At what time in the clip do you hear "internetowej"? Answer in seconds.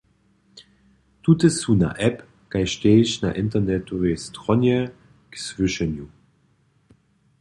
3.43-4.15